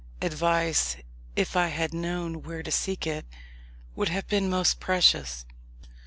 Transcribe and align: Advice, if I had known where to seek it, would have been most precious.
Advice, 0.19 0.95
if 1.35 1.55
I 1.55 1.67
had 1.67 1.93
known 1.93 2.41
where 2.41 2.63
to 2.63 2.71
seek 2.71 3.05
it, 3.05 3.23
would 3.95 4.09
have 4.09 4.25
been 4.27 4.49
most 4.49 4.79
precious. 4.79 5.45